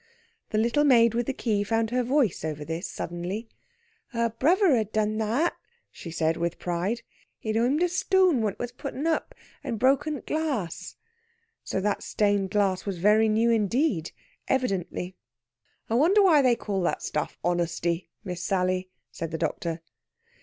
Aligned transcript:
The 0.49 0.57
little 0.57 0.83
maid 0.83 1.13
with 1.13 1.27
the 1.27 1.33
key 1.33 1.63
found 1.63 1.91
her 1.91 2.01
voice 2.01 2.43
over 2.43 2.65
this 2.65 2.87
suddenly. 2.87 3.47
Her 4.07 4.31
bruvver 4.31 4.75
had 4.75 4.91
done 4.91 5.19
that, 5.19 5.55
she 5.91 6.09
said 6.09 6.37
with 6.37 6.57
pride. 6.57 7.03
He 7.37 7.49
had 7.49 7.55
oymed 7.57 7.83
a 7.83 7.87
stoo 7.87 8.31
an 8.31 8.41
when 8.41 8.53
it 8.53 8.59
was 8.59 8.71
putten 8.71 9.05
up, 9.05 9.35
and 9.63 9.79
brokken 9.79 10.15
t' 10.15 10.21
glass. 10.21 10.95
So 11.63 11.79
that 11.81 12.01
stained 12.01 12.49
glass 12.49 12.83
was 12.83 12.97
very 12.97 13.29
new 13.29 13.51
indeed, 13.51 14.11
evidently. 14.47 15.17
"I 15.87 15.93
wonder 15.93 16.23
why 16.23 16.41
they 16.41 16.55
call 16.55 16.81
that 16.81 17.03
stuff 17.03 17.37
'honesty,' 17.43 18.09
Miss 18.23 18.43
Sally?" 18.43 18.89
said 19.11 19.29
the 19.29 19.37
doctor. 19.37 19.83